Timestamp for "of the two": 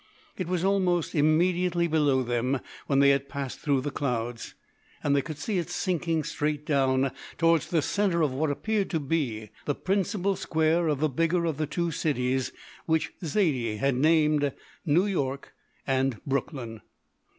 11.45-11.91